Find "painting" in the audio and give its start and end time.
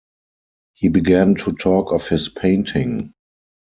2.27-3.13